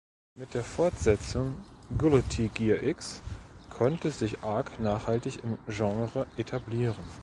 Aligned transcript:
Mit 0.33 0.55
der 0.55 0.63
Fortsetzung 0.63 1.57
"Guilty 1.95 2.47
Gear 2.51 2.81
X" 2.81 3.21
konnte 3.69 4.09
sich 4.09 4.39
Arc 4.41 4.79
nachhaltig 4.79 5.43
im 5.43 5.59
Genre 5.67 6.25
etablieren. 6.37 6.95